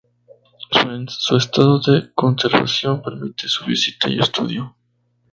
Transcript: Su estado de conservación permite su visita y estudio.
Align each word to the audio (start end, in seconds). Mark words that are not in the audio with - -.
Su 1.09 1.37
estado 1.37 1.79
de 1.79 2.11
conservación 2.15 3.03
permite 3.03 3.47
su 3.47 3.65
visita 3.65 4.09
y 4.09 4.17
estudio. 4.17 4.75